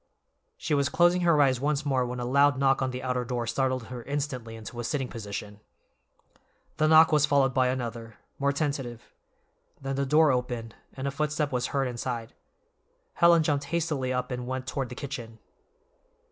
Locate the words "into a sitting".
4.55-5.07